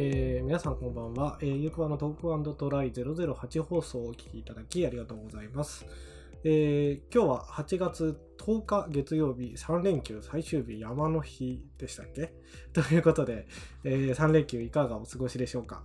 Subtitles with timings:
[0.00, 1.38] えー、皆さんこんばんは。
[1.42, 5.86] えー、ゆうこばの Talk&Try 008放送をお聞きいただきありがとうございます。
[6.44, 12.32] えー、今日は8月10日月曜日3連休最終日山の日でしたっけ？
[12.72, 13.48] ということで、
[13.82, 15.82] えー、3連休いかがお過ごしでしょうか？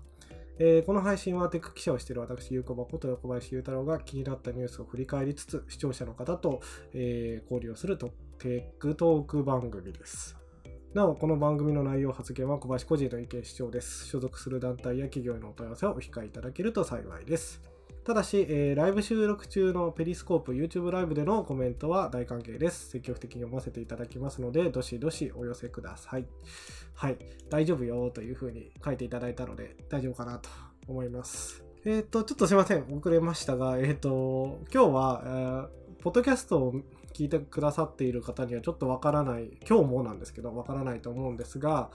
[0.59, 6.61] えー、この配信はテック記者をしている私、ゆうこばこと横林裕太郎が気になったニュースを振り返りつつ、視聴者の方と、
[6.93, 10.42] えー、交流をするテックトーク番組です。
[10.93, 14.05] なお、この番組の内容発言は小林個人の意見主張です。
[14.05, 17.61] 所属する団体や企業へのお問い合わせはお控えいただけると幸いです。
[18.03, 22.91] ただし、えー、ライブ収録中のペリスコープ YouTube ライブでのコメントは大歓迎です。
[22.91, 26.27] 積極的に読ませていただきますので、どしどしお寄せください。
[26.93, 27.17] はい、
[27.49, 30.51] 大丈夫よというふうに書いていただいたので、大丈夫かなと
[30.87, 31.65] 思います。
[31.85, 36.75] えっ、ー、と、ちょっとすいません、遅れましたが、えっ、ー、と、今日は、えー、ポッドキャストを
[37.13, 41.91] 聞いてくださっている方にはちょっとわからない、今日もなんですけど、わからないと思うんですが、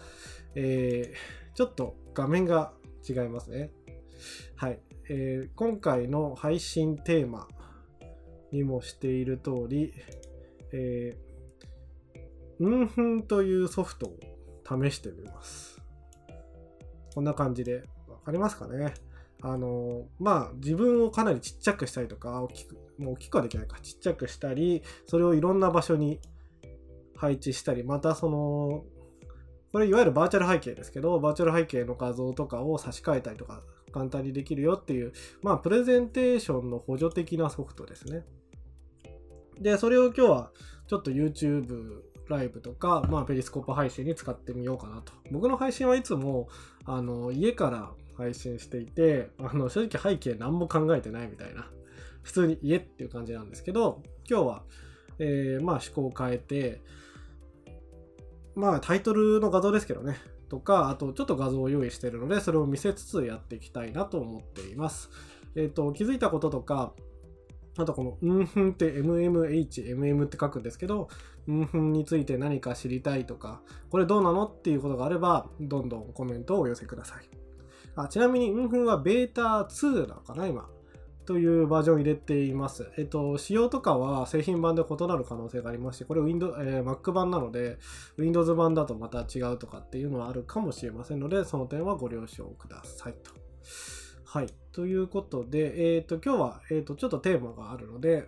[0.55, 2.73] えー、ちょっと画面が
[3.09, 3.71] 違いますね。
[4.57, 4.81] はい。
[5.11, 7.49] えー、今回の配信テーマ
[8.53, 9.93] にもしている通り、
[10.73, 14.19] えー、うんふんというソフトを
[14.65, 15.81] 試してみます。
[17.15, 18.95] こんな感じで、わかりますかね
[19.41, 26.21] あの、まあ、自分をかなりちっちゃくしたりとか、大きく、もう大きくはできないか、ちっちゃくしたり、それをいろんな場所に
[27.17, 28.85] 配置したり、またその、
[29.73, 38.25] これいわゆるバーチャル背景ですけど、バーチャル背景の画像とかを差し替えたりとか、簡単にできるよっていう、まあ、プレゼンテーションの補助的なソフトですね。
[39.61, 40.51] で、それを今日は
[40.87, 45.13] ちょっと YouTube ライブとか、まあ、ペリスコープ配信に使ってみようかなと。
[45.31, 46.49] 僕の配信はいつも、
[46.85, 51.71] あの、家から配信していて、あの、正直背景何も考えてないみたいな、
[52.23, 54.63] 普通に家っていう感じなんですけど、今日は、
[55.19, 56.83] えー、まあ思考を変えて、
[58.55, 65.11] まあタイトルの画像ですけどね、とか、あとちょっと画像を用意してるので、それを見せつつやっていきたいなと思っています。
[65.55, 66.93] えっ、ー、と、気づいたこととか、
[67.77, 71.09] あとこの、うんふんって MMH、MM って書くんですけど、
[71.47, 77.29] うんふんについて何か知りたいとか、これどうなのっていうことがあれば、どんどんコメントをお寄せください。
[77.95, 80.69] あちなみに、うんふんはベータ2なのかな、今。
[81.29, 82.91] というバージョンを入れています。
[82.97, 87.77] えっと、仕様とかは製品版で異なる可能性がありまして、これ Windows、えー、Mac 版なので、
[88.17, 93.33] Windows 版だとまた違うとかっていうのはあるかもしれませんので、その点はご了承くださいと。
[94.25, 94.55] はい。
[94.73, 98.27] ということで、えっ、ー、と、今日は、えっ、ー、と、ちょっとテーマがあるので、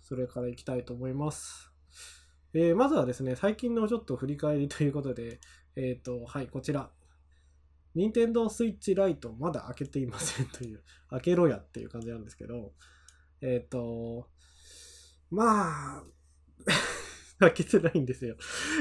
[0.00, 1.70] それからいきたいと思います。
[2.54, 5.38] えー、まずはですね、最近のちょっと振り返りということで、
[5.76, 6.88] えっ、と、はい、こちら。
[7.94, 12.72] 任天堂スイッチライトまだ開けていませんという、 開けろやっていう感じなんですけど、
[13.40, 14.28] えっ、ー、と、
[15.30, 16.04] まあ、
[17.38, 18.36] 開けてないんですよ。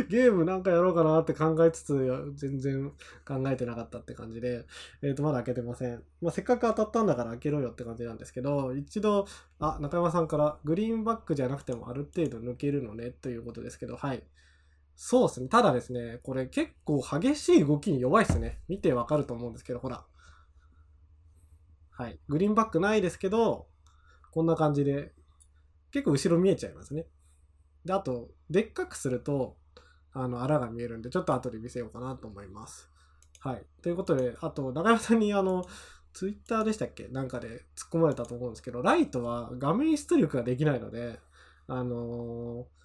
[0.10, 2.92] ゲームなんかやろうかなって考えつつ、全然
[3.24, 4.66] 考えてなかったって感じで、
[5.04, 6.04] えっ、ー、と、まだ開けてません。
[6.22, 9.28] まあ、せっかく当たったんだから開けろよって感じなんですけど、一度、
[9.60, 14.24] あ、中山さんからグリーンバックじゃなくてもある程度抜けるのねということですけど、はい。
[15.00, 15.48] そうですね。
[15.48, 18.62] ただですね、これ結構激しい動きに弱いですね。
[18.68, 20.04] 見てわかると思うんですけど、ほら。
[21.92, 22.20] はい。
[22.28, 23.68] グリーンバックないですけど、
[24.32, 25.14] こんな感じで、
[25.92, 27.06] 結構後ろ見えちゃいますね。
[27.86, 29.56] で、あと、でっかくすると、
[30.14, 32.90] あの、あらが見えるんで、ちょっと後で見せようかなと思います。
[33.40, 33.66] はい。
[33.84, 35.64] ということで、あと、中山さんに、あの、
[36.14, 37.08] ツイッターでしたっけ？
[37.10, 41.20] なんかで突っ込まれたと思うんですけど、ライトは画面出力ができないので、
[41.68, 42.77] あのー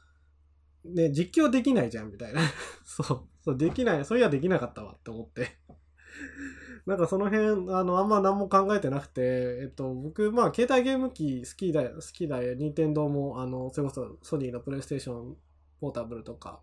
[0.85, 2.41] ね、実況できないじゃん、みたいな。
[2.85, 5.59] そう、そう、できない、そういやできなかったわって思って。
[6.87, 15.37] なんかその辺、あの、あんま何も考えてなくて、えっと、僕、まあ、携帯ゲーム機好きだよ、好きだよ、任天堂も、あの、それこそソニーのプレイステーション
[15.81, 16.61] ポータブルとか、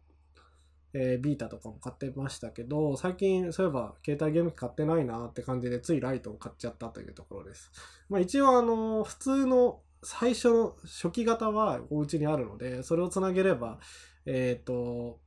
[0.94, 7.72] えー、ビータとかも買ってましたけど、最近そういえば携帯ゲーム機買ってないなって感じで、ついライトを買っちゃったというところです。
[8.10, 13.80] まあ一応あの、普通の最初の初期型はお家にあるので、それをつなげれば、
[14.26, 15.20] えっ、ー、と、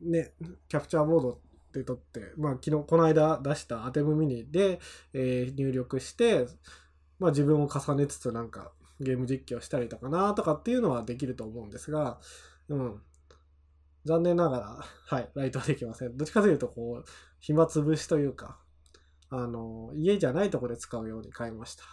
[0.00, 0.32] ね、
[0.68, 1.40] キャプチャーボード
[1.72, 4.80] で撮って、まあ昨日、この間出したアテムミニで、
[5.12, 6.46] えー、入力して、
[7.18, 12.18] まあ自分を重ねつつなんかゲーム実況したりとかなとかっていうのはできると思うんですが、
[12.68, 13.00] うん。
[14.04, 16.16] 残念ながら、はい、ライトはできません。
[16.16, 18.58] どっちかというと、こう、暇つぶしというか、
[19.30, 21.84] あの、家じゃないとこで使うように買いました。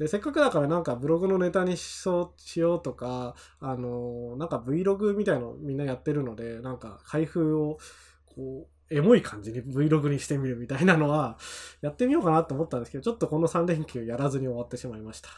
[0.00, 7.76] で、せっかくだからなんかブログのネタにしそうしようとか、あの、なんか Vlog みたいのみんなやってるので、なんか開封を、
[8.24, 11.36] こう、エモい感じに Vlog にしてみるみたいなのは、
[11.82, 15.28] やってみようかなと思ったんですけど、ちょっとこの3連休やらずに終わってしまいました。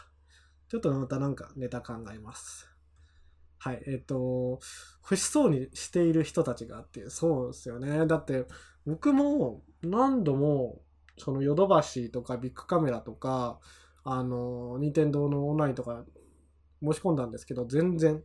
[0.69, 2.69] ちょっとまたなんかネタ考えます。
[3.59, 4.61] はい、えっ、と、
[5.03, 8.07] 欲しそうにしている人たちがあって、そうですよね。
[8.07, 8.45] だって、
[8.85, 10.79] 僕も何度も、
[11.17, 13.59] そのヨドバシとかビッグカメラとか、
[14.03, 16.05] あの、任天堂のオンラインとか
[16.81, 18.23] 申し込んだんですけど、全然、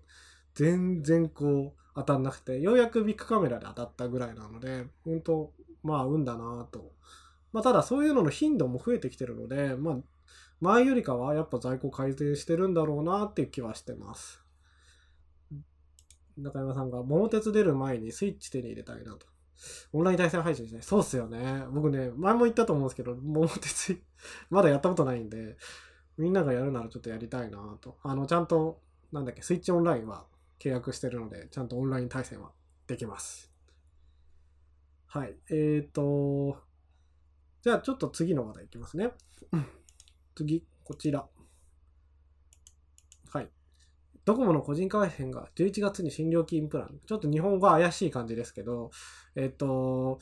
[0.55, 5.53] 全然こう当たんなくて、ようやくビッグカメラで当たったぐらいなので、本当
[5.83, 6.93] まあ運だなと。
[7.53, 9.97] まあただそういうのの頻度も増えてきてるので、まあ
[10.61, 14.43] 前よりかはやっぱ在庫改善してるんだろうなっていう気はしてます。
[16.37, 19.27] 中山さんが、桃鉄出る前にスイッチ手に入れたいなと。
[19.93, 20.83] オンライン対戦配信ですね。
[20.83, 21.65] そうっすよね。
[21.73, 24.01] 僕ね、前も言ったと思うんですけど、桃鉄、
[24.51, 25.57] まだやったことないんで、
[26.17, 27.99] みんながやるならちょっとやりたいなと。
[28.03, 28.83] あの、ちゃんと、
[29.13, 30.27] なんだっけ、スイッチオンラインは
[30.59, 32.53] 契約してるので、ちゃんとオンライン対戦は
[32.87, 33.53] できます。
[35.07, 35.37] はい。
[35.51, 36.59] えーと、
[37.63, 39.13] じゃあちょっと次の話題いきますね。
[40.35, 41.29] 次、こちら。
[43.31, 43.51] はい。
[44.25, 47.01] ドコモの個人回線が11月に新料金プラン。
[47.07, 48.91] ちょっと日本語は怪しい感じですけど、
[49.35, 50.19] えっと、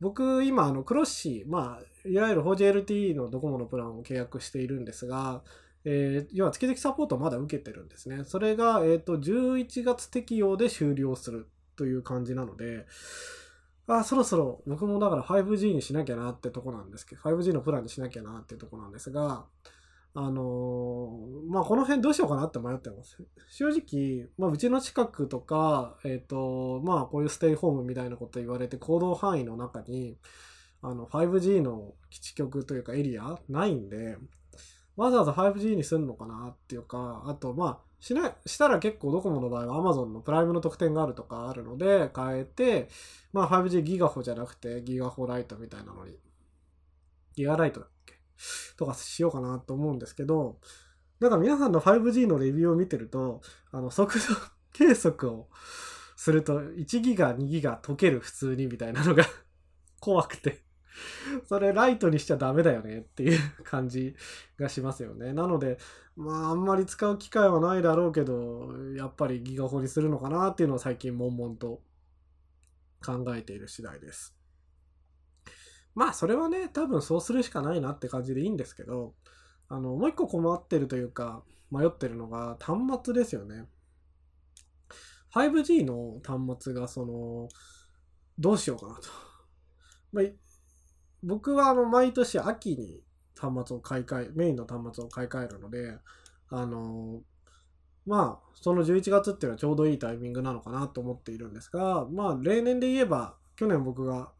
[0.00, 5.42] 僕、今、あの、クロッシー、まあ、いわゆる 4GLT のドコモのプランを契約しているんですが、
[5.84, 8.24] えー要は月々サポートをまだ受けてるんですね。
[8.24, 12.86] それが、えっと、11月適用で終了するという感じなので、
[13.86, 19.46] あ、そろそろ僕もだから 5G にしなきゃなってとこなんですけど、5G のプランにしなきゃなってとこなんですが、
[20.20, 21.12] あの
[21.48, 23.22] まあ、この辺どうしようかなって迷ってます。
[23.50, 30.18] 正直、まあ、うちの近くとか、えっ、と、まあ、こういうステイホームみたいなこと言われて、行動範囲の中に、
[30.82, 34.18] あの、5G の基地局というかエリアないんで、
[34.96, 42.88] わざわざ 5G にするのかなっていうか、あと、まあ、しない、したら結構ドコモの場合は Amazon のプライムの特典があるとかあるので、変えて、
[43.32, 46.16] まあ 5G ギガホじゃなくてギガホライトみたいなのに、
[47.36, 47.86] ギガライトだ
[48.76, 50.58] とかしようかなと思うんですけど、
[51.20, 53.40] なんか皆さんの 5G のレビューを見てると、
[53.72, 54.24] あの、速度
[54.72, 55.48] 計測を
[56.16, 59.24] すると1ギガ、2ギガ溶ける普通にみたいなのが
[60.00, 60.62] 怖くて。
[61.46, 64.16] それライトにしちゃダメだよねっていう感じ
[64.58, 65.32] がしますよね。
[65.32, 65.78] なので、
[66.16, 71.82] まああんまり使う機会はないだろうけど、やっぱりギガホにするのかなっていうのを最近悶々と
[73.04, 74.37] 考えている次第です。
[75.98, 79.14] まあそれはね、多分そうするしかないなって感じでいいんですけど、
[79.68, 81.42] あの、もう一個困ってるというか、
[81.72, 83.64] 迷ってるのが端末ですよね。
[85.34, 87.48] 5G の端末がその、
[88.38, 89.08] どうしようかなと。
[90.12, 90.24] まあ、
[91.24, 93.02] 僕はあの毎年秋に
[93.36, 95.98] 端末を買い替え、メインの端末を買い替えるので、
[96.48, 97.22] あの、
[98.06, 104.30] まあ、その11月っていうのはちょうどいいタイミングなのかなと思っているんですが、まあ、例年で言えば、去年僕が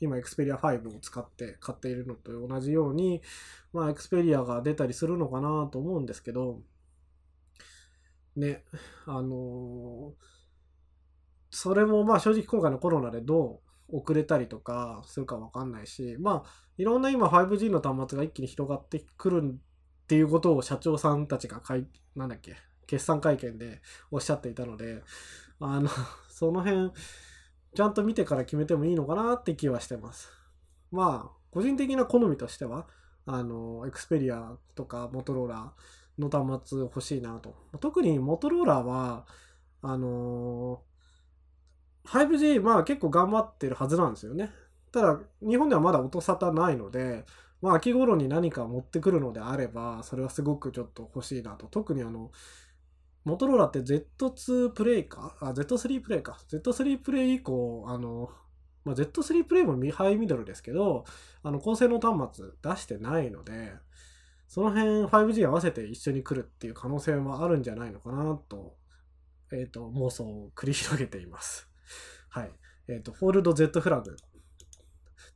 [0.00, 3.22] 今 Xperia 5を使って買っているのと同じように、
[3.72, 6.60] まあ、Xperia が出たりするのかなと思うんですけど、
[8.36, 8.64] ね、
[9.06, 10.12] あの
[11.50, 13.60] それもまあ正直今回のコロナでど
[13.90, 22.56] う遅れたりとかするかわかんないし、まあ、いろんな今 5G の端末が一気に広がってくるっていうことを社長さんたちがかい、なんだっけ、
[22.86, 23.80] 決算会見で
[24.10, 25.02] おっしゃっていたので、
[25.60, 25.88] あの、
[26.28, 26.92] その辺、
[27.78, 30.32] ちゃんと見てから決めてもいいのかなって気はしてます。
[30.90, 32.88] まあ、個人的な好みとしては、
[33.24, 35.72] あの、エクスペリアとかモトローラ
[36.18, 37.54] の端末欲しいなと。
[37.78, 39.26] 特にモトローラは、
[39.80, 40.82] あの
[42.06, 44.50] 5G、まあ結構頑張ってるはずなんですよね。
[44.90, 47.26] ただ、日本ではまだ音沙汰ないので、
[47.62, 51.66] まあ秋頃に何か持ってくるのであれば、それはすごくちょっと欲しいなと。
[51.66, 52.32] 特にあの、
[53.28, 55.36] モトローラって Z2 プレイか？
[55.40, 56.38] あ、Z3 プレイか。
[56.50, 58.30] Z3 プレイ以降、あの、
[58.86, 61.04] まあ、Z3 プレイもミハイミドルですけど、
[61.42, 63.74] あの、高性能端末出してないので、
[64.46, 68.76] その辺 5G 合わせて一緒に来るっていう可能性もあるんじゃないのかなと、
[69.52, 71.68] えっ、と、妄想を繰り広げています。
[72.30, 72.50] はい。
[72.88, 74.16] えっ、と、フォールド Z フラグ。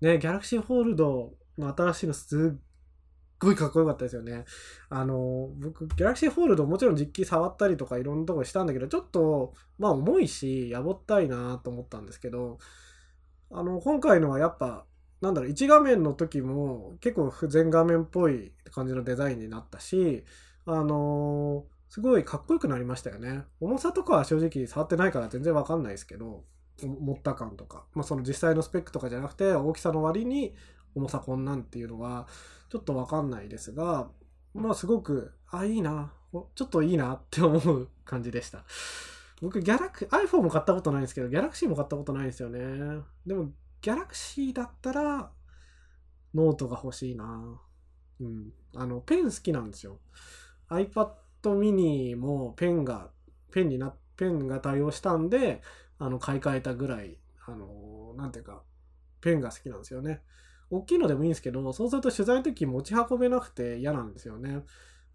[0.01, 2.59] ね、ギャラクシーフォールドの新しいのすっ
[3.45, 4.45] ごいかっこよかったですよね。
[4.89, 12.59] あの、僕、ギャラクシーフォールドもちろん実機触ったりとかいろんなとこしたんだけど、ちょっと、まあ重いし、やぼったいなと思ったんですけど、
[13.51, 14.87] あの、今回のはやっぱ、
[15.21, 20.25] なんだろう、1画面の時も結構全画面っぽい感じのデザインになったし、
[20.65, 23.45] あのすごいかっこよくなりましたよね。
[23.61, 26.45] 重さとかは正直触ってないから全然わかんないですけど、
[26.83, 30.55] 持った感とか、まあその実際のスペックとかじゃなくて、大きさの割に
[30.95, 32.27] 重さこんなんっていうのは、
[32.73, 34.09] ちょっとわかんないですが、
[34.55, 36.11] まあすごく、あ、いいな、
[36.55, 38.65] ちょっといいなって思う感じでした。
[39.43, 43.03] 僕、ギャラク、iPhone も買ったことないんですけど、 Galaxy も買ったことないんですよね。
[43.27, 43.53] でも、
[43.83, 45.31] Galaxy だったら、
[46.33, 47.61] ノートが欲しいな。
[48.21, 48.55] うん。
[48.75, 50.01] あの、ペン好きなんですよ。
[50.71, 51.11] iPad
[51.43, 53.11] mini もペンが、
[53.51, 55.61] ペンにな、ペンが対応したんで、
[55.99, 58.63] あの、買い替えたぐらい、あの、なんていうか、
[59.21, 60.23] ペンが好きなんですよね。
[60.73, 64.65] 大きいのでもいいんですけど、そうすると取材の時持ち運べなくて嫌なんですよね。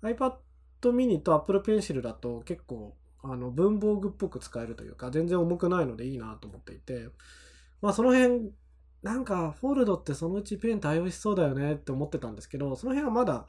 [0.03, 0.35] iPad
[0.83, 7.09] mini と Apple Pencil だと結構、あの、文房具っぽく使えるというか、全然重くないのでいいなと思っていて、
[7.81, 8.51] まあその辺、
[9.01, 13.47] なんかフォールドってそのうちペン対応しそうだよねって思ってたんですけど、その辺はまだ、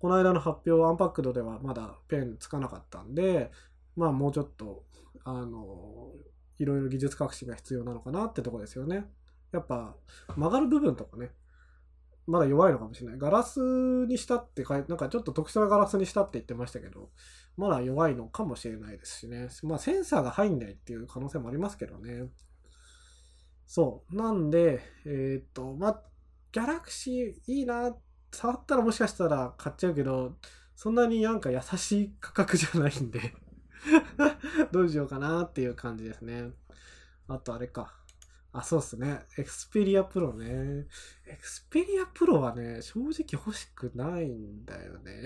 [0.00, 3.52] この間の発表、アンパックドではまだペンつかなかったんで、
[3.94, 4.84] まあもうちょっと、
[5.22, 6.10] あの、
[6.58, 9.08] いろいろ技術革新が必要なのかなってとこですよね。
[9.52, 9.94] やっぱ
[10.36, 11.30] 曲がる部分とかね、
[12.26, 13.18] まだ弱いのかもしれない。
[13.18, 17.10] ガラスにしたって書いて、なんかちょっと特殊なガラスにしたって言ってましたけど、
[17.56, 19.48] まだ弱いのかもしれないですしね。
[19.62, 22.28] まあセンサーが入んないっていう可能性もありますけどね。
[23.66, 24.16] そう。
[24.16, 26.02] なんで、えっ、と、まあ、
[26.52, 27.94] Galaxy いいな、
[28.32, 30.36] 触ったらもしかしたら買っちゃうけど、
[30.76, 33.32] そんなになんか優しい価格じゃないんで
[34.72, 36.50] どうしようかなっていう感じですね。
[37.28, 38.03] あとあれか。
[38.54, 39.24] あ、そうっすね。
[39.36, 40.86] Xperia Pro ね。
[41.26, 45.24] Xperia Pro はね、正直欲しくないんだよね。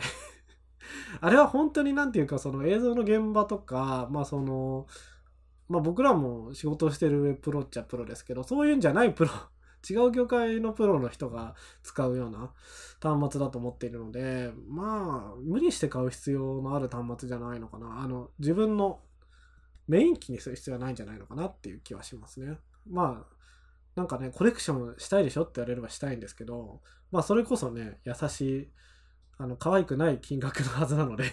[1.21, 4.87] あれは本当になんていうか、その映像の現場とか、まあその、
[5.69, 9.31] まあ僕らも仕事をしてるプロっちゃプロですけど、そういうんじゃないプロ、
[9.89, 12.55] 違う業界のプロの人が使うような
[13.03, 18.01] 端末だと思っているので、まあ、無理して買う必要のある端末じゃないのかな。
[18.01, 19.03] あの、自分の
[19.87, 22.59] メイン機にする必要はないんじゃないのかなっていう気はしますね。
[22.91, 23.35] まあ、
[23.97, 26.81] なんかね、コレクションしたいでしょって言われればしたいんですけど、
[27.11, 28.69] まあ、それこそね、優しい、
[29.39, 31.25] あの、可愛くない金額のはずなので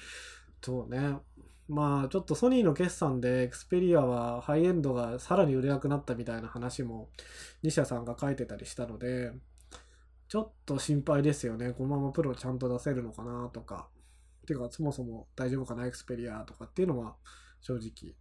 [0.62, 1.18] そうね。
[1.66, 7.08] まあ、ちょっとソニーの決算でエクスペリアはハイエンドがさらに売れなくなったみたいな話も
[7.62, 9.32] 西田さんが書いてたりしたので、
[10.28, 11.72] ちょっと心配ですよね。
[11.72, 13.88] このままプロちゃんと出せるのかなとか。
[14.44, 17.16] ていうか、そもそも大丈夫かな、エクスペリアとかっていうのは
[17.60, 18.14] 正直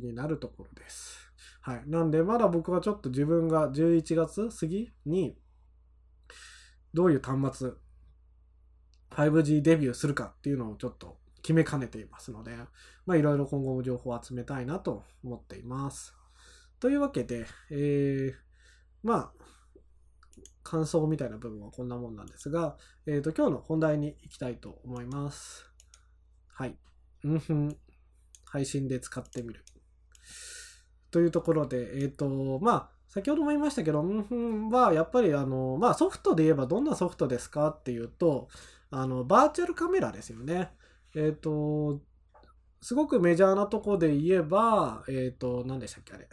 [0.00, 1.32] になるところです。
[1.62, 1.82] はい。
[1.86, 5.38] なんで、まだ僕はちょっと自分が11月過ぎに
[6.92, 7.70] どういう端末
[9.10, 12.52] 5G デビューするかっていうのをちょっと決めかねていますので、
[13.06, 16.14] まあいろいろ今後も情報を集めたいなと思っています。
[16.78, 18.34] というわけで、えー、
[19.02, 19.32] まあ、
[20.62, 22.76] 感想みたいな部分はこんなもんなんですが、
[23.06, 25.70] えっ、ー、と、今日の本題に行きたいと思います。
[26.48, 26.76] はい。
[27.24, 27.76] うんふん。
[28.44, 29.64] 配信で使ってみる。
[31.10, 38.48] というところで、えっ、ー、と、まあ、先ほども言いましたけど、うんふんはやっぱりあの、まあソフトで言えばどんなソフトですかっていうと、
[38.90, 40.70] あの、バーチャルカメラですよね。
[41.14, 42.00] えっ、ー、と、
[42.80, 46.28] すごくメジャーなとこで言えば、えっ、ー、と、何でしたっけあれ。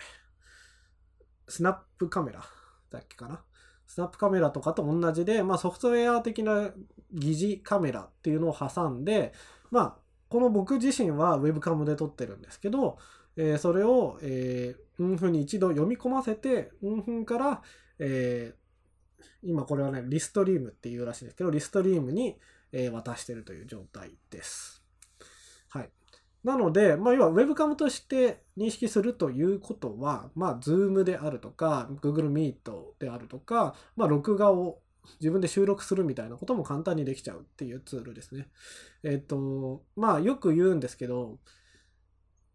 [1.47, 2.43] スナップカメラ
[2.89, 3.43] だっけかな。
[3.87, 6.71] スナップカメラとかと同じで、まあ、ソフトウェア的な
[7.13, 9.33] 疑似カメラっていうのを挟んで、
[9.71, 9.95] まあ、
[10.29, 12.97] この僕自身は Webcam で撮ってるんですけど、
[13.35, 17.61] えー、それを、えー、うんふに一度読み込ませて、うんふんから、
[17.99, 22.37] えー、今これはね、リストリームっていうらしいんですけど、リストリームに、
[22.71, 24.83] え、渡してるという状態です。
[25.69, 25.89] はい。
[26.43, 32.55] なので、まあ、要は Webcam として認識するということは、まあ、Zoom であるとか、Google Meet
[32.99, 34.79] であるとか、まあ、録画を
[35.19, 38.47] 自分で収録するみたいなことも簡単にできちゃうっていうツールですね。
[39.03, 41.39] えっ、ー、と、まあ、よく言うんですけど、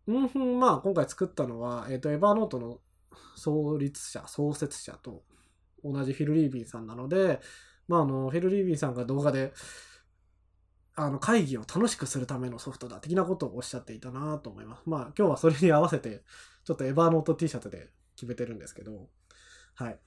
[0.09, 2.79] うん、まあ、今回作ったのは、えっ、ー、と、エヴァーノートの
[3.37, 5.23] 創立者、創設者と
[5.85, 7.41] 同じフィル・リービンさんなので、
[7.87, 9.53] まあ、あの、フィル・リービンさんが動画で、
[11.01, 14.83] あの会議を楽しくするためのソフトだ的なことをおっしゃっていたなと思います。
[14.85, 16.25] まあ今日はそれに合わせて
[16.65, 19.09] ちょっとエヴァーノート T シャツで決めてるんですけど、
[19.77, 19.99] はい。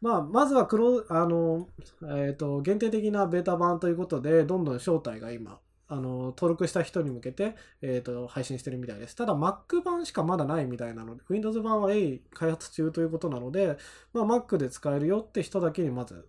[0.00, 1.68] まあまずは黒、あの、
[2.02, 9.16] えっ、ー、と、限定的なベータ版ということで、どんどん招待が今、あの、登録した人に向けて、えっ、ー、と、配信してるみたいです。
[9.16, 13.78] ただ Mac 版しかまだないみたいなので、Windows 版は A 開発中ということなので、
[14.12, 16.28] まあ Mac で使えるよって人だけにまず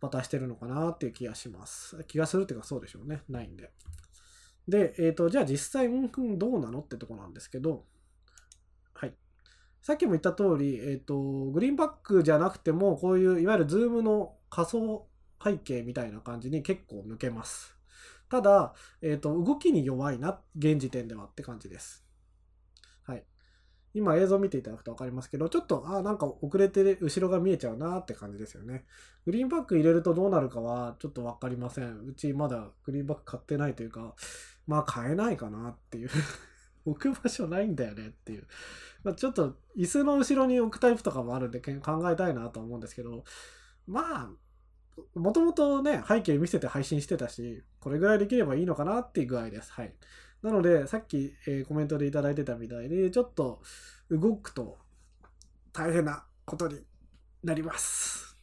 [0.00, 2.02] 渡してるのかなっていう気がします。
[2.08, 3.22] 気がするっていうかそうでしょうね。
[3.28, 3.70] ないんで。
[4.66, 7.84] で、えっ、ー、と、じゃあ実際、うんふんどうなのってとこなんですけど、
[8.94, 9.14] はい。
[9.82, 15.06] さっきも言った通り、えっ、ー、と、グリーンバックじゃなくても、こういういわゆるズームの仮想
[15.42, 17.81] 背景みたいな感じに結構抜けます。
[18.32, 18.72] ただ、
[19.02, 22.02] えっ、ー、と、動きに弱いな、現時点ではって感じです。
[23.04, 23.24] はい
[23.92, 28.86] 今映像見ていただくと分かりますけど、ちょっと、あなんか遅れて後ろが見えちゃうなって感じですよね。
[29.26, 32.06] グリーンバック入れるとどうなるかはちょっと分かりません。
[32.06, 34.14] うちまだグリーンバック買ってないというか、
[34.66, 36.08] まあ買えないかなっていう
[36.86, 38.46] 置く場所ないんだよねっていう。
[39.04, 43.24] まあ、ちょっと椅子の後ろに置くタイプとかもあるんで考えたいなと思うんですけど、
[43.86, 44.30] まあ、
[45.14, 49.72] もともとね、背景見せて配信してたし、これぐらいできればいいのかなっていう具合です。
[49.72, 49.94] はい。
[50.42, 53.62] なので、さっき、えーコメントでいただいてたみたいに、ちょっと
[54.10, 54.78] 動くと
[55.72, 56.80] 大変なことに
[57.42, 58.36] なります。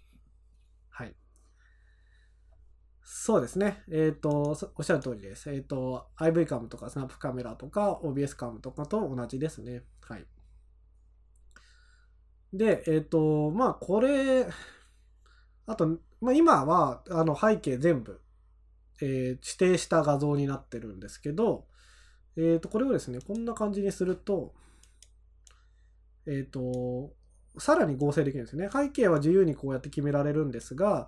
[0.90, 1.16] はい。
[3.04, 3.84] そうですね。
[3.92, 5.52] えっ、と、おっしゃる通りです。
[5.52, 9.84] えっ、と、IV カムとかスナップカメラとか OBS カムとかと同じですね。
[10.02, 10.26] はい。
[12.54, 14.48] で、えっ、と、まあ、これ、
[15.70, 18.20] あと、まあ、今は、あの、背景全部、
[19.02, 21.68] えー指定した画像になってるんですけど、
[22.36, 24.56] えっ、と、これをですね、こんな感じにすると、
[26.26, 27.14] えっ、と、
[27.60, 28.68] さらに合成できるんですね。
[28.72, 31.08] 背景は自由にこうやって決められるんですが、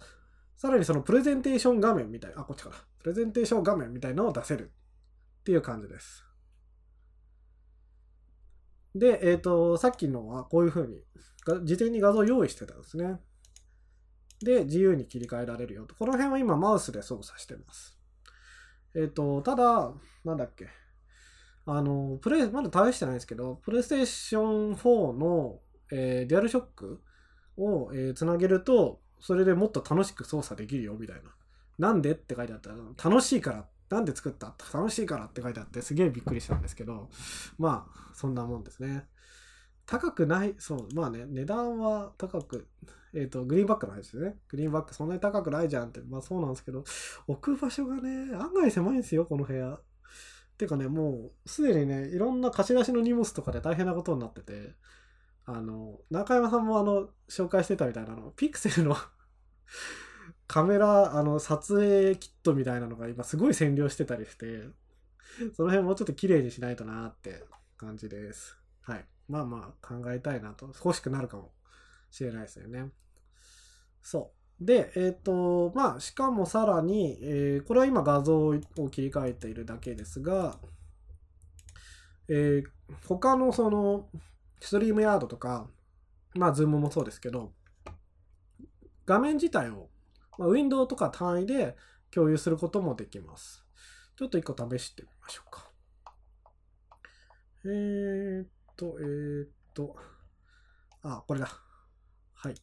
[0.58, 2.76] さらにそのプレゼンテーション画面みたいな、あ、こっちから。
[3.00, 4.72] プレゼンテーション画面みたいなのを出せる
[5.40, 6.24] っていう感じです。
[8.94, 11.02] で、えっ、と、さっきのはこういう風に、
[11.64, 13.20] 事前に画像を用意してたんですね。
[14.44, 15.96] で、自由に切り替えられるよと。
[15.96, 17.98] この辺は今マウスで操作してます。
[18.96, 19.94] えっ、と、ただ、
[20.26, 20.68] なんだっけ。
[21.66, 25.60] あの、プレイ、まだ試してないんですけど、プレイステーション4の、
[25.92, 27.02] えーデュアルショック
[27.58, 31.36] を、えーつなげると、それでもっと楽しく操作できるよみたいな。
[31.78, 33.68] なんでって書いてあったら、楽しいから。
[33.90, 34.56] なんで作った？
[34.74, 37.10] 楽しいからって書いてあって、すげえびっくりしたんですけど、
[37.58, 39.06] まあ、そんなもんですね。
[39.92, 42.66] 高くない、そう、まあね、値段は高く、
[43.14, 44.38] えっ、と、グリーンバックの話ですね。
[44.48, 46.86] グリーンバックそんなに高くないじゃんって、まあそうなんですけど、
[47.28, 49.78] 置く場所がね、案外狭いんですよ、この部屋。
[50.58, 54.76] てかね、もう、すでにね、いろんな貸し出しの荷物とかで大変なことになってて、
[55.44, 58.96] あの、中山さんもあの、紹介してたみたいなの、ピクセルの
[60.48, 64.70] カメラ、あの、撮影キットみたいなのが今すごい占領してたりして、
[65.54, 67.44] その辺もうちょっと綺麗にしないとなって
[67.76, 68.58] 感じです。
[68.84, 69.06] はい。
[69.32, 71.52] まあまあ考えたいなと、欲しくなるかも
[72.12, 72.90] しれないですよね。
[74.04, 74.66] そう。
[74.66, 78.60] で、えっ、と、まあ、しかもさらに、えーこれは今画像を
[78.90, 80.58] 切り替えているだけですが、
[82.28, 82.64] えー
[83.08, 84.10] 他のその、
[84.60, 85.68] ストリームヤードとか、
[86.36, 87.54] まあ、ズームもそうですけど、
[89.06, 89.90] 画面自体を、
[90.38, 91.78] まあ、ウィンドウとか単位で
[92.12, 93.64] 共有することもできます。
[94.18, 95.72] ちょっと一個試してみましょうか。
[97.64, 98.48] えーっ
[98.82, 99.96] と、えーっと、
[101.04, 101.48] あ、これだ。
[102.34, 102.56] はい。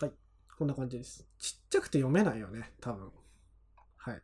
[0.00, 0.12] はい。
[0.56, 1.26] こんな感じです。
[1.36, 3.10] ちっちゃくて読めないよね、多分。
[3.96, 4.22] はい。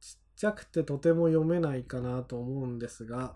[0.00, 3.32] ちっちゃくてとても読めないかなと思うんですが、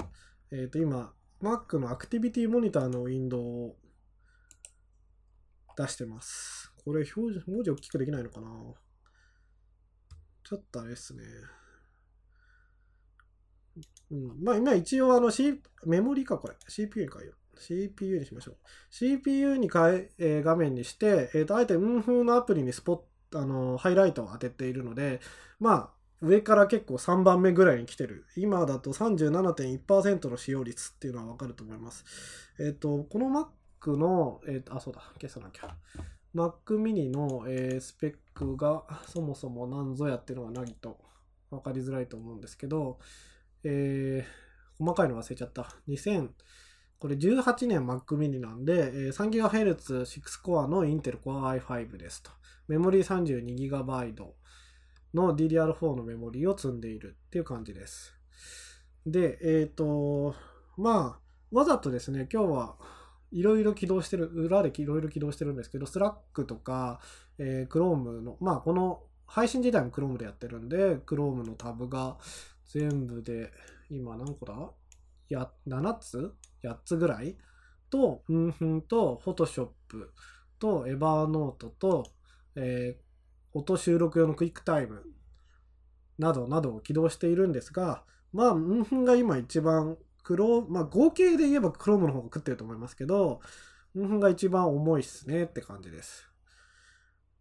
[0.51, 3.77] えっ、と、今、Mac のアクティビティモニターのウィンドウを
[5.79, 6.75] 出してます。
[6.85, 8.49] これ表示、文字大きくできないのかな
[10.45, 11.23] ちょっとあれですね。
[14.43, 16.55] まあ今一応あの、C、メモリかこれ。
[16.69, 17.61] CPU に変えよう。
[17.61, 18.57] CPU にしましょう。
[18.91, 25.21] CPU に変え、えー画面にして、えっ、と、あえて運風のアプリにスポット、あの、ハイライトを当てているので、
[25.61, 28.27] まあ、上から結構3番目ぐらいに来てる。
[28.37, 32.05] 今だと37.1%の使用率っていうのはわかると思います。
[32.61, 35.77] えっ、と、この Mac の、えっ、と、あ、そうだ、消さなきゃ。
[36.35, 40.99] Mac mini の、えースペックがそもそも何ぞやっていうのが何と
[41.51, 42.99] 分かりづらいと思うんですけど、
[43.65, 44.43] えー
[44.79, 45.69] 細かいの忘れちゃった。
[45.89, 46.29] 2000、
[46.99, 52.31] これ18年 Mac mini なんで、3GHz6 コアの Intel Core i5 ですと。
[52.69, 54.33] メモリー 32GB
[55.15, 58.15] の DDR4 のメモリーを積んでいるっていう感じです。
[59.07, 60.35] で、えっ、と、
[60.77, 62.77] まあ、わざとですね、今日は
[63.31, 67.01] いろいろ起動してる、裏でいろいろ起動してるんですけど、Slack とか、
[67.39, 72.19] えー Chrome の、まあ、この配信自体も Chrome でやってるんで、Chrome のタブが
[72.73, 73.53] 全部で、
[73.91, 74.71] 今何個だ？
[75.29, 77.37] や、7つ ?8 つぐらい？
[77.91, 79.69] と、うんふんと、Photoshop
[80.59, 82.05] と、Evernote と、
[82.57, 83.03] えー
[83.55, 85.03] 音収録用のクイックタイム
[86.19, 93.41] などなどを起動しているんですが、まあ、うんふんが今一番、クロまあ、合計で言えば Chrome の方が食ってると思いますけど、
[93.95, 96.27] うんふんが一番重いっすねって感じです。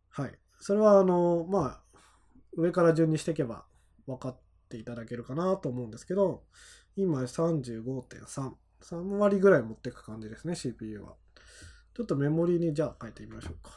[0.09, 0.37] はい。
[0.59, 1.81] それは、あの、まあ、
[2.57, 3.63] 上から順にしていけば
[4.05, 4.39] 分かって
[4.71, 6.43] ていただけるかなと思うんですけど、
[6.95, 8.51] 今35.3。
[8.81, 11.15] 3割ぐらい持っていく感じですね、CPU は。
[11.93, 13.71] ちょっとメモリにじゃあ書いてみましょうか。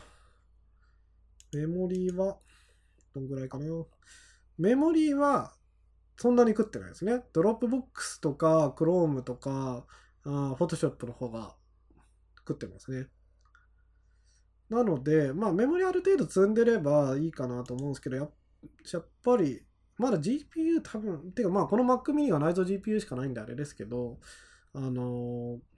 [1.52, 2.38] メモリーは、
[3.14, 3.66] どんぐらいかな。
[4.58, 5.52] メモリーは、
[6.16, 7.22] そんなに食ってないですね。
[7.32, 9.84] Dropbox とか、Chrome とか、
[10.24, 11.54] あー Photoshop の方が
[12.38, 13.08] 食ってますね。
[14.70, 18.30] なので、まあ、メモリある程度積んでればいいかなと思うんですけど、やっ
[19.22, 19.62] ぱり、
[19.98, 24.18] まだ GPU 多分、てかまあ、この Mac mini は内蔵 GPU しかないんであれですけど、
[24.72, 25.74] あのー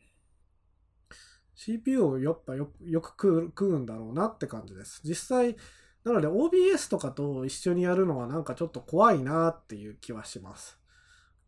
[1.56, 5.00] CPU をやっぱよよく食う食うんだろうなって感じです。
[5.04, 5.56] 実際、
[6.04, 10.78] なので OBS とかと一緒にやるのはなんかちょっと怖いなっていう気はします。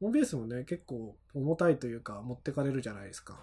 [0.00, 3.38] OBS もね、結構重たいというか、持ってかれるじゃないですか。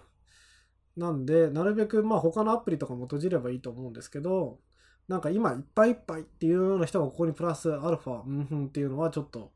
[0.98, 4.60] なんで、なるべく、まあ他のアプリとかも閉じればいいと思うんですけど、
[5.08, 9.52] なんか今いっぱいいっぱいっていうような人がここにプラスアルファ、うんふんっていうのはちょっと、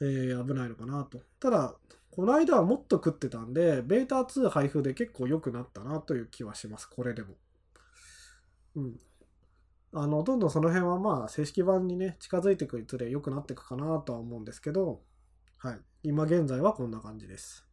[0.00, 1.20] えー、危ないのかなと。
[1.38, 1.74] ただ、
[2.10, 6.86] この間はもっと食ってたんで、ベータ2配布で結構良くなったなという気はします。
[6.88, 7.34] これでも。
[8.76, 9.00] うん。
[9.94, 15.00] あの、どんどんその辺はまあ、正式版にね、近づいていくにつれ良くなっていくかなとは思うんですけど、
[15.58, 15.80] はい。
[16.02, 17.66] 今現在はこんな感じです。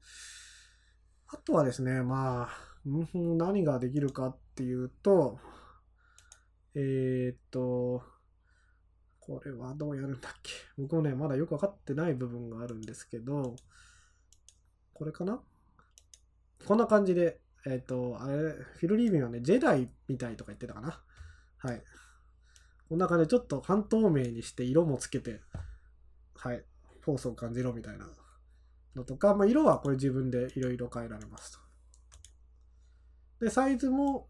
[1.27, 2.49] あとはですね、まあ、
[2.85, 5.39] うん何ができるかっていうと、
[6.75, 8.03] えー、っと、
[9.19, 10.51] これはどうやるんだっけ？
[10.77, 13.55] 僕もね、まだよくわかってない部分があるんですけど、
[14.93, 15.41] これかな？
[16.65, 21.01] こんな感じで、えっ、と、あれ、フィル・リービンはね、ジェダイみたいとか言ってたかな？
[21.57, 21.83] はい。
[22.87, 25.41] こんな感じでちょっと半透明にして色もつけて、
[26.35, 26.63] はい、
[27.01, 28.07] フォースを感じろみたいな
[28.95, 31.51] のとか、まあ、色はこれ自分でいろいろ変えられます
[33.39, 33.45] と。
[33.45, 34.28] で、サイズも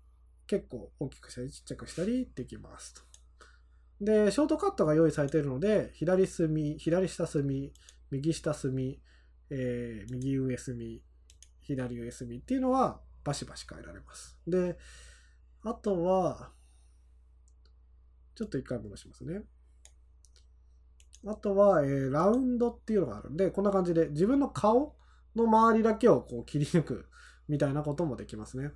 [0.49, 3.01] 結構大きくしたりちっちゃくしたりできますと。
[4.01, 7.71] で、ショートカットが用意されているので、左隅、左下隅、
[8.09, 8.99] 右下隅、
[9.51, 11.03] えー、右上隅、
[11.62, 14.39] 左上隅っていうのはバシバシ変えられます。
[14.47, 14.75] で、
[15.62, 16.51] あとは、
[18.33, 19.43] ちょっと一回戻しますね。
[21.27, 24.95] あとは、えー、ラウンドっていうのがあるんで、こんな感じで自分の顔
[25.35, 27.05] の周りだけをこう切り抜く
[27.47, 28.71] みたいなこともできますね。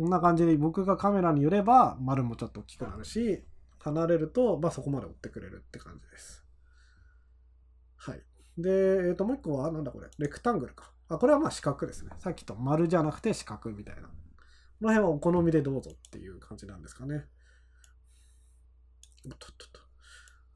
[0.00, 3.44] こんな感じで僕がカメラに寄れば丸もちょっと大きくなるし、
[3.80, 6.42] 離れると、まあ、そこまで追ってくれるって感じです。
[7.98, 8.22] はい。
[8.56, 10.90] で、えっ、ー、と、もう一個は、なんだこれ、レクタングルか。
[11.10, 12.12] あ、これはまあ四角ですね。
[12.18, 14.04] さっきと丸じゃなくて四角みたいな。
[14.04, 14.08] こ
[14.80, 17.26] の辺はお好みでどうぞっていう感じなんですかね。
[19.24, 19.80] とっとっと。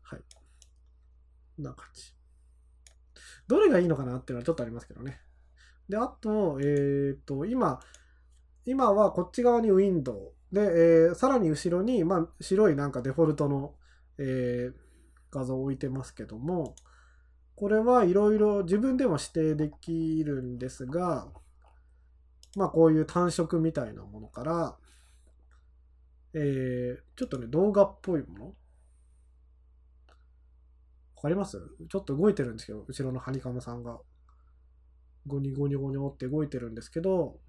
[0.04, 0.20] はい。
[0.30, 0.40] こ
[1.60, 2.14] んな感じ。
[3.46, 5.20] どれがいいのかなっていうのはちょっとありますけどね。
[5.90, 7.78] で、あと、えっ、ー、と、今、
[8.66, 10.54] 今はこっち側にウィンドウ。
[10.54, 13.74] で、えー、さらに後ろに、まあ、白いなんかデフォルトの、
[14.18, 14.74] えー、
[15.30, 16.76] 画像を置いてますけども、
[17.56, 21.28] これはいろいろ自分でも指定できるんですが、
[22.56, 24.76] まあこういう単色みたいなものから、
[26.34, 28.46] えー、ちょっとね、動画っぽいもの。
[28.46, 28.52] わ
[31.22, 31.58] かります？
[31.88, 32.84] ちょっと動いてるんですよ。
[32.86, 33.98] 後ろのハニカムさんが。
[35.26, 37.40] ゴニゴニゴニョって動いてるんですけど、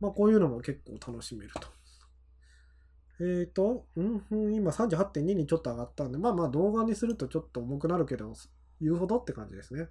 [0.00, 1.68] まあこういうのも結構楽しめると。
[3.20, 8.34] えっ、ー、と、うん、今38.2にちょっと上がったんで、まあまあ動画にするとちょっと重くなるけど、
[8.80, 9.88] 言うほどって感じですね。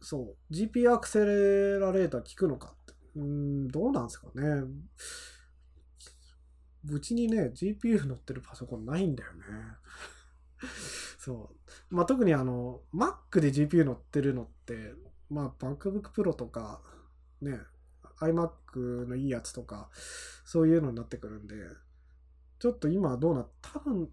[0.00, 0.52] そう。
[0.52, 2.92] GPU アクセレラレーター効くのかって。
[3.16, 4.64] うん、どうなんですかね。
[6.90, 9.42] うちにね、GPU 乗ってるパソコンないんだよね。
[11.18, 11.54] そ
[11.90, 11.94] う。
[11.94, 14.94] まあ、特にあの、Mac で GPU 乗ってるのって、
[15.30, 16.82] まあ、MacBook Pro とか、
[17.40, 17.60] ね、
[18.22, 19.90] iMac のいいやつとか、
[20.44, 21.56] そういうのになってくるんで、
[22.58, 24.08] ちょっと今どうな、多分、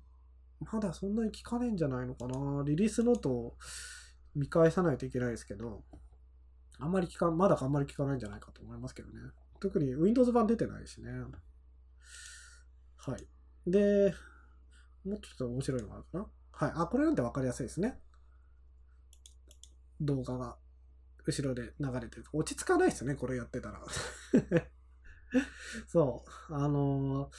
[0.71, 2.63] まだそんなに効かねえんじゃないのかな。
[2.65, 3.57] リリースノートを
[4.35, 5.83] 見返さないといけないですけど、
[6.79, 9.19] あんまり効か、まだあんまり効かないんじゃないかと思いますけどね。
[9.59, 11.11] 特に Windows 版出てないしね。
[12.97, 13.27] はい。
[13.69, 14.13] で、
[15.05, 16.27] もうちょっと面白いのがあるかな。
[16.51, 16.71] はい。
[16.75, 17.99] あ、これなんてわかりやすいですね。
[20.01, 20.57] 動画が
[21.29, 22.25] 後ろで流れてる。
[22.33, 23.81] 落ち着かないですよね、これやってたら。
[25.87, 26.53] そう。
[26.53, 27.29] あの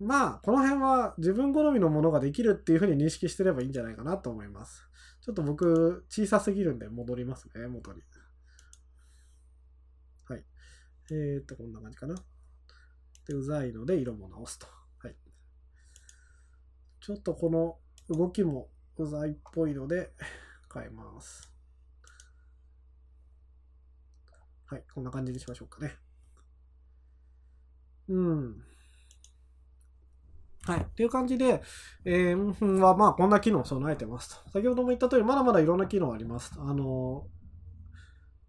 [0.00, 4.82] ー、まあ、この辺は自分好みのものができるっていうふうに認識してればいいんじゃないかなと思います。
[5.20, 8.02] ちょっと僕、小さすぎるんで戻りますね、元に。
[10.26, 10.44] はい。
[11.10, 12.16] えー、っと、こんな感じかな。
[13.26, 14.66] で、うざいので色も直すと。
[14.98, 15.16] はい。
[17.00, 20.12] ちょっとこの動きもうざいっぽいので
[20.72, 21.57] 変えます。
[24.68, 25.96] はい、こんな感じにしましょうかね。
[28.08, 28.56] うん。
[30.64, 30.80] はい。
[30.80, 31.62] っていう感じで、
[32.04, 34.50] えー、は、まあ、こんな機能を備えてますと。
[34.50, 36.52] 先ほども言った通り、まだまだいろんな機能あります。
[36.58, 37.26] あの、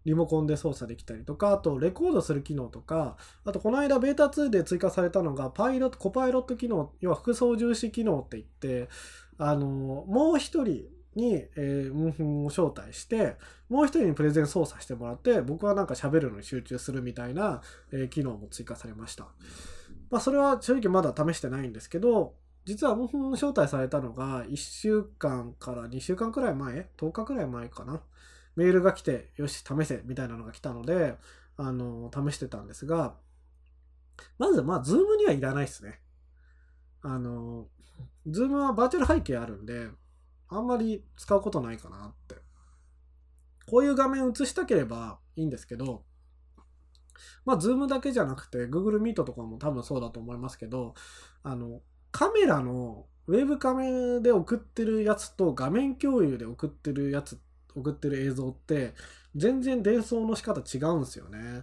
[0.04, 8.90] リモコンで操作できたりとか、あと、レコードする機能とか、あと、この間、ベータ2で追加されたのが、パイロット、コパイロット機能、要は副操縦士機能って言って、
[9.38, 13.36] あの、もう一人、に、えー、ムンフンを招待して、
[13.68, 19.28] もう一人にプレゼン操作してもらって、僕はなんか喋るのに集中するみたいな、えー、機能も追加されました。
[20.10, 28.02] まあ、それは正直まだ試してないんですけど、実はムンフン招待されたのが1週間から2週間くらい前 ?10 日くらい前かな。
[28.56, 31.16] メールが来て、よし、試せみたいなのが来たので、
[31.56, 33.14] あの、試してたんですが、
[34.38, 36.00] まず、まあ、 Zoom にはいらないですね。
[37.02, 37.68] あの、
[38.26, 39.88] Zoom はバーチャル背景あるんで、
[40.50, 42.36] あんまり使うことないかなって。
[43.66, 46.02] こういう画面映したければいいんですけど、
[47.44, 50.94] まあ、 Zoom だけじゃなくて、Google Meet とかも多分そうだと思いますけど、
[51.42, 57.38] あの、カメラのウェブカメで送ってるやつと画面共有で送ってるやつ、
[57.76, 58.94] 送ってる映像って、
[59.36, 61.62] 全然伝送の仕方違うんですよね。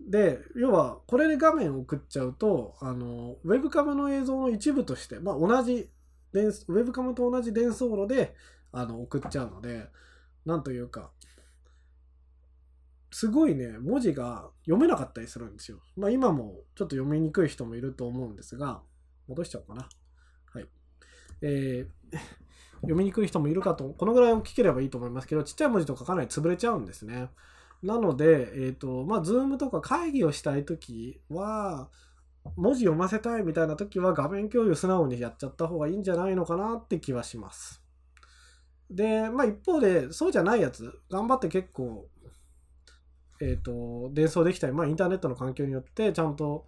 [0.00, 5.90] で、要は、これで画面を送っちゃうと、あの、ウェブカメの映像の一部として、まあ、同じ、
[6.32, 8.34] ウェブカメと同じ伝送路で、
[8.72, 9.88] あの、送っちゃうので、
[10.44, 11.10] なんというか、
[13.10, 15.80] すごいね、文字が読めなかったりするんですよ。
[15.96, 18.82] まあ今もちょっと読みにくい人もいると思うんですが、
[19.28, 19.88] 戻しちゃおうかな。
[20.52, 20.68] はい。
[21.40, 22.18] えー、
[22.82, 27.30] 読みにくい人もいるかと、このぐらい大きければいいと思いますけど、ちっちゃい文字とかかなり潰れちゃうんですね。
[27.82, 31.90] なので、えっ、ー、と、まあ、ズームとか会議をしたいときは、
[32.56, 37.82] 文字読ませたいみたいなときは画面共有素直にやっちゃった方がいいんじゃないのかなって気はします。
[38.90, 42.08] で、まあ一方で、そうじゃないやつ、頑張って結構
[43.40, 46.66] えっ、ー、と、伝送できたり、まあインターネットの環境によってちゃんと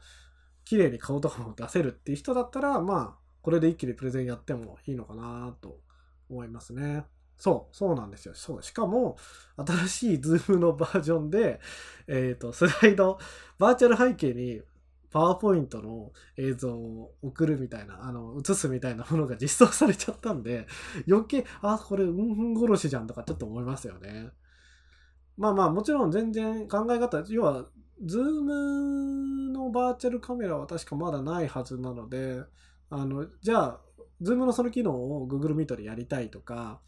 [0.65, 5.81] 綺麗に顔とかも出せるっていう人だったら、まあ、これで一気にプレゼンやってもいいのかなと
[6.29, 7.05] 思いますね。
[7.37, 8.35] そう、そうなんですよ。
[8.35, 8.63] そう。
[8.63, 9.17] しかも、
[9.57, 11.59] 新しい Zoom のバージョンで、
[12.07, 13.19] えっ、ー、と、スライド、
[13.59, 14.61] バーチャル背景に
[15.11, 20.67] パワーポイントの映像を送るみたいな、あの、映すみたいなものが実装されちゃったんで、
[21.09, 24.31] 余計、あ、これ、うんふん殺しじゃんとかちょっと思いますよね。
[25.37, 27.67] まあまあもちろん全然考え方、要は、
[28.05, 32.43] Zoom のバーチャルカメラは確かまだないはずなので、
[32.89, 33.81] あの、じゃあ、
[34.21, 36.81] Zoom のその機能を Google Meet でやりたいとか、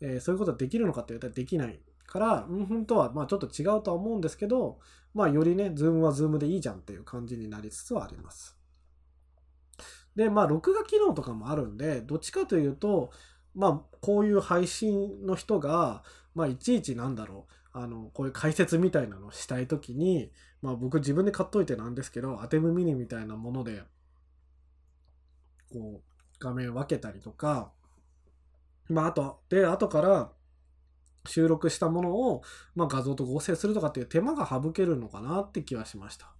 [0.00, 4.78] えー、そういうことはできるのかって言ったらできないから、うんふんとはまあちょっと違うとは思うんですけど、
[5.14, 8.56] まあよりね、 Zoom は Zoom でいいじゃんっていう感じになりつつはあります。
[10.16, 13.10] で、まあ録画機能とかもあるんで、どっちかというと、
[13.54, 16.02] まあこういう配信の人が、
[16.34, 23.82] まあいちいちなんだろう、あの、こういう解説みたいなのをしたいときに、まあ僕自分で買っといてなんですけど、アテムミニみたいなもので、
[25.72, 26.02] こう、
[26.40, 27.72] 画面分けたりとか、
[28.88, 30.32] まああと、で、後から
[31.28, 32.42] 収録したものを、
[32.74, 36.32] まあ、画像と合成するとかっていう手間が省けるのかなって気はしました。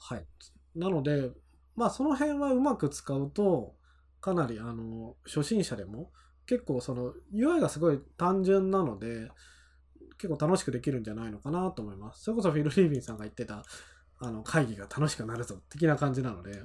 [0.00, 0.26] はい。
[0.74, 1.30] なので、
[1.76, 3.74] まあその辺はうまく使うと、
[4.20, 6.12] かなりあの、初心者でも
[6.46, 9.30] 結構その UI がすごい単純なので、
[10.18, 12.24] 結構楽しくできるんじゃないのかなと思います。
[12.24, 13.64] それこそフィル・リービンさんが言ってた、
[14.20, 16.64] あの、会議が楽しくなるぞ、的な感じなので、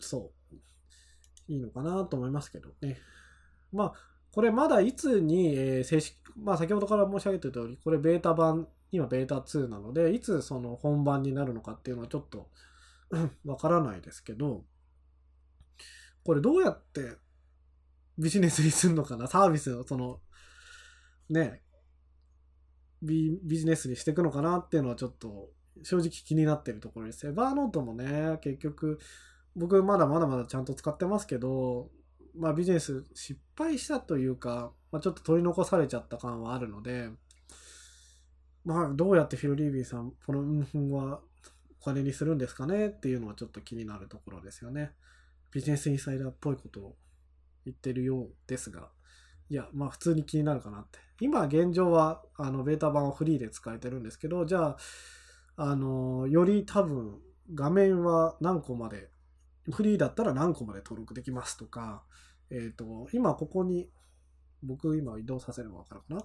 [0.00, 0.41] そう。
[1.48, 2.98] いいのかなと思いますけどね。
[3.72, 3.92] まあ、
[4.32, 12.48] これまだいつに、え正式、まあ先ほどから申し上げてる通り、これベータ版、今ベータ2なので、いつその本番になるのかっていうのはちょっと
[13.44, 14.64] わからないですけど、
[16.24, 17.16] これどうやって
[18.18, 19.26] ビジネスにするのかな？
[19.26, 20.20] サービスをその、
[21.28, 21.62] ね、
[23.02, 25.50] ビビジネスにしていくのかなっていうのはちょっと
[25.82, 27.26] 正直気になってるところです。
[27.26, 28.98] エバーノートもね、結局、
[29.56, 31.90] 僕まだまだまだちゃんと使ってますけど、
[32.36, 37.10] まあビジネス失敗したというか、まあ、ちょっと取り残されちゃった感はあるので、
[38.64, 41.20] まあどうやってフィル・リービーさん、このうんふんは
[41.80, 44.92] お金にするんですかねっていうのはちょっと気になるところですよね。
[45.50, 46.96] ビジネスインサイダーっぽいことを
[47.64, 48.88] 言ってるようですが、
[49.50, 50.98] いや、まあ普通に気になるかなって。
[51.20, 54.76] 今現状は、あの、ベータ版をフリーで使えてるんですけど、じゃあ、
[55.56, 57.20] あの、より多分、
[57.54, 59.11] 画面は何個まで、
[59.70, 62.02] フリーだったら何個まで登録できますとか、
[62.50, 63.88] えっ、ー、と、今ここに、
[64.62, 66.24] 僕今移動させればわかるかな？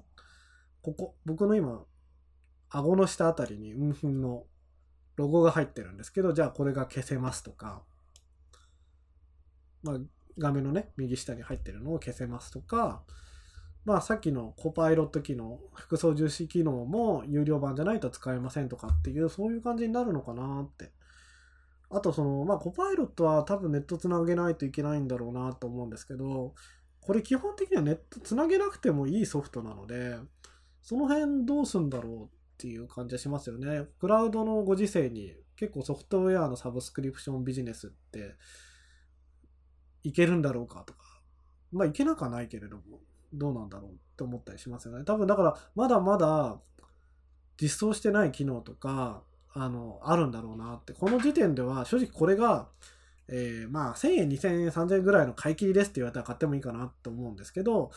[0.82, 1.86] ここ、僕の今、
[2.70, 4.46] 顎の下あたりに、うんふんの
[5.16, 7.84] ロゴが入ってるんですけど、じゃあこれが消せますとか、
[9.84, 9.98] まあ、
[10.38, 13.04] 画面のね、右下に入ってるのを消せますとか、
[13.86, 20.92] まあさっきのコパイロット機能、複層重視機能も有料版じゃないと使えませんとかっていう、そういう感じになるのかなって。
[21.90, 26.54] あとその、まあコパイロットは多分ネットつなげないといけないんだろうなと思うんですけど、
[27.02, 30.18] これ基本的にはネットつなげなくてもいいソフトなので、
[30.82, 33.86] その辺どうすんだろうっていう感じはしますよね。
[34.00, 38.36] クラウドのご時世に結構ソフトウェアのサブスクリプションビジネスって
[40.04, 41.00] いけるんだろうかとか、
[41.72, 43.00] まあいけなくはないけれども、
[43.34, 45.06] どうなんだろうって思ったりしますよね。
[45.06, 46.60] 多分だから、まだまだ
[47.62, 49.24] 実装してない機能とか、
[49.60, 50.94] あの、あるんだろうなって。
[50.94, 52.70] この時点では正直これが、
[53.28, 57.92] えー、まあ1000円、2000円、3000円ぐらいの買い切りですって言われたら買ってもいいかなと思うんですけど、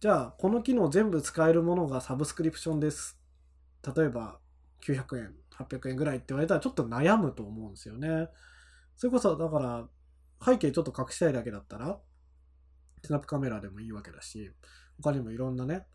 [0.00, 3.18] じゃあこの機能全部使えるものがサブスクリプションです。
[3.96, 4.38] 例えば
[4.84, 8.28] 900円、800円ぐらいって言われたらちょっと悩むと思うんですよね。
[8.96, 9.88] それこそだから
[10.44, 11.98] 背景ちょっと隠したいだけだったら、
[13.02, 14.52] スナップカメラでもいいわけだし、
[15.02, 15.86] 他にもいろんなね、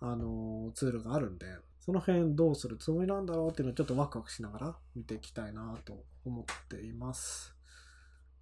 [0.00, 1.46] あのーツールがあるんで、
[1.90, 7.52] その辺どうするつもりなんだろうっていうのをちょっとワクワクしながら見ていきたいなと思っています。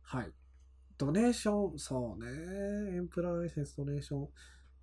[0.03, 0.33] はい。
[0.99, 2.97] ドネーション、そうね。
[2.97, 4.29] エンプライセンスドネーション。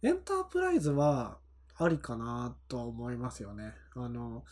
[0.01, 1.38] エンタープライズは
[1.78, 3.75] ありかなとは思いますよね。
[3.93, 4.43] あの、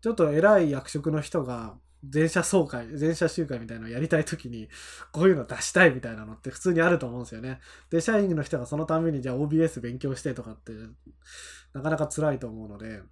[0.00, 4.68] ちょっと偉い役職の人が全社総会、全社集会みたいなのをやりたいときに、
[5.12, 7.60] こういうの出したいみたいなのって普通にあると思うんですよね。
[7.90, 10.72] で、社員の人がそのためにじゃあ OBS 勉強してとかって、
[11.72, 13.02] なかなか辛いと思うので、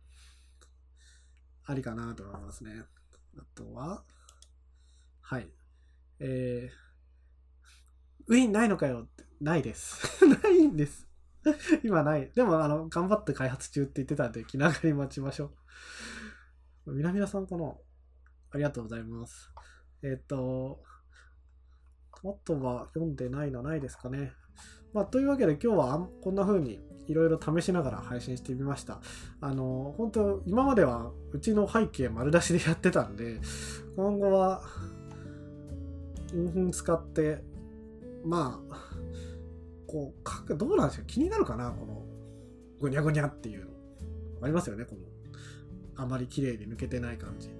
[1.71, 2.85] ありかなと思いますね。
[3.39, 4.03] あとは、
[5.21, 5.49] はい。
[6.19, 10.27] えー、ウィンないのかよって、ないです。
[10.27, 11.09] ないんです。
[11.85, 12.31] 今ない。
[12.35, 15.55] でも、あの、頑張って開発中って言ってたんで、気長に待ちましょ
[16.87, 16.93] う。
[16.93, 17.73] みなみなさんかな？
[18.51, 19.53] ありがとうございます。
[20.03, 20.83] えっ、と、
[22.25, 24.33] あとは読んでないのないですかね。
[24.93, 29.01] まあ、というわけで今日はこんな風にいろいろ試しながら配信してみました。
[29.41, 33.41] あの、本当今まではうちの背景丸出しでやってたんで、
[33.97, 34.63] 今後は、
[36.33, 37.43] うん使って、
[38.25, 38.77] まあ、
[39.89, 41.07] こう、かどうなんですか？
[41.09, 41.73] 気になるかな？
[41.73, 42.03] この、
[42.81, 43.71] ぐにゃぐにゃっていうの。
[44.43, 44.85] ありますよね？
[44.85, 45.01] この、
[46.03, 47.51] あまり綺麗に抜けてない感じ。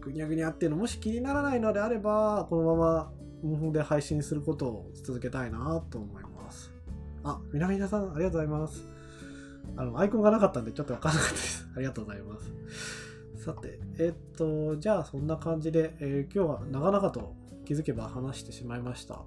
[0.00, 6.23] ぐにゃぐにゃっていうのもし気にならないのであれば、このまま、無風で配信することを続けたいなと思います。
[7.24, 8.84] あ、みなみなさん、ありがとうございます。
[9.76, 11.66] あの、アイコンがなかったんでちょっとわかんなかったです。
[11.74, 12.52] ありがとうございます。
[13.44, 17.34] さて、えっと、じゃあそんな感じで、えー今日は長々と
[17.64, 19.22] 気づけば話してしまいました。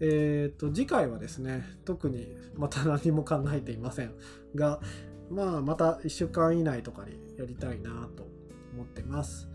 [0.00, 4.12] えっと、次回はですね、特にまた 何も考えていません
[4.54, 4.80] が、
[5.28, 8.26] まあ、また1週間以内とかにやりたいなと
[8.74, 9.48] 思ってます。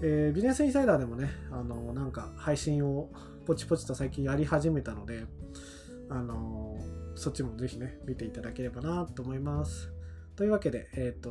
[0.00, 3.10] えービジネスインサイダーでもね、あの、なんか配信を
[3.46, 5.26] ポチポチと最近やり始めたので、
[6.10, 6.76] あの、
[7.14, 9.92] そっちもぜひね、見ていただければなと思います。
[10.36, 11.30] というわけで、えっ、と、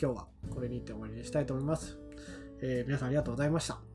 [0.00, 1.98] 今日はこれにて終わりにしたいと思います。
[2.62, 3.89] え皆さんありがとうございました。